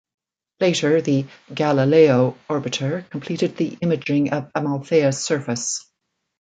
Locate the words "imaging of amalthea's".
3.81-5.23